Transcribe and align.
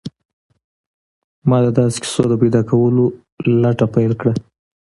ما 1.49 1.57
د 1.65 1.67
داسې 1.77 1.97
کیسو 2.03 2.21
د 2.29 2.33
پیدا 2.41 2.61
کولو 2.69 3.05
لټه 3.61 3.85
پیل 3.95 4.11
کړه 4.19 4.33